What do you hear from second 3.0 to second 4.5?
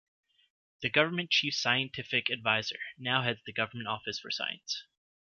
heads the Government Office for